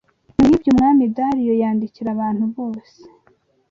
[0.33, 2.99] Nyuma y’ibyo Umwami Dariyo yandikira abantu bose